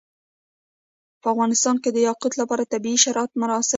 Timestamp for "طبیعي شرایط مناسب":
2.73-3.67